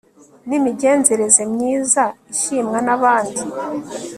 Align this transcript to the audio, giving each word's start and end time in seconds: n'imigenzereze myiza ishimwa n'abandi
n'imigenzereze 0.47 1.41
myiza 1.53 2.03
ishimwa 2.33 2.77
n'abandi 2.85 3.41